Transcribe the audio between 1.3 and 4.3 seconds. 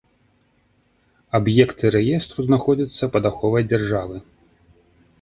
Аб'екты рэестру знаходзяцца пад аховай дзяржавы.